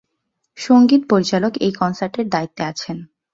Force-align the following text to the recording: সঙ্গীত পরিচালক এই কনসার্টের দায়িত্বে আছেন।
সঙ্গীত 0.57 1.01
পরিচালক 1.09 1.53
এই 1.65 1.73
কনসার্টের 1.79 2.27
দায়িত্বে 2.29 2.63
আছেন। 2.65 2.97